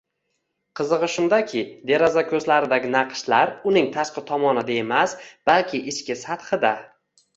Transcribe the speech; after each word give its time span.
Qizig‘i 0.77 1.09
shundaki, 1.15 1.61
deraza 1.91 2.23
ko‘zlaridagi 2.31 2.91
naqshlar 2.97 3.53
uning 3.73 3.93
tashqi 3.99 4.25
tomonida 4.33 4.79
emas, 4.85 5.15
balki 5.51 5.83
ichki 5.93 6.17
sathida 6.27 6.73